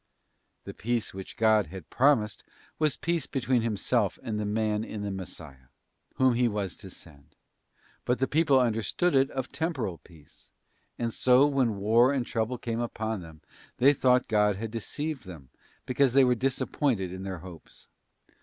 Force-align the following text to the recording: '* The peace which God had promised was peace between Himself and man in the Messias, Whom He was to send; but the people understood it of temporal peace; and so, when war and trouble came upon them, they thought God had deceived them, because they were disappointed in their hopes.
'* 0.33 0.63
The 0.65 0.73
peace 0.73 1.13
which 1.13 1.37
God 1.37 1.67
had 1.67 1.91
promised 1.91 2.43
was 2.79 2.97
peace 2.97 3.27
between 3.27 3.61
Himself 3.61 4.17
and 4.23 4.39
man 4.51 4.83
in 4.83 5.03
the 5.03 5.11
Messias, 5.11 5.69
Whom 6.15 6.33
He 6.33 6.47
was 6.47 6.75
to 6.77 6.89
send; 6.89 7.35
but 8.03 8.17
the 8.17 8.27
people 8.27 8.59
understood 8.59 9.13
it 9.13 9.29
of 9.29 9.51
temporal 9.51 9.99
peace; 9.99 10.49
and 10.97 11.13
so, 11.13 11.45
when 11.45 11.75
war 11.77 12.11
and 12.11 12.25
trouble 12.25 12.57
came 12.57 12.79
upon 12.79 13.21
them, 13.21 13.41
they 13.77 13.93
thought 13.93 14.27
God 14.27 14.55
had 14.55 14.71
deceived 14.71 15.27
them, 15.27 15.51
because 15.85 16.13
they 16.13 16.23
were 16.23 16.33
disappointed 16.33 17.13
in 17.13 17.21
their 17.21 17.37
hopes. 17.45 17.87